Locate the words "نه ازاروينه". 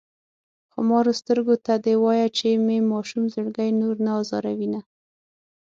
4.05-4.79